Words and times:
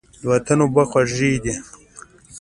د 0.21 0.23
وطن 0.33 0.59
اوبه 0.63 0.83
خوږې 0.89 1.31
دي. 1.43 1.53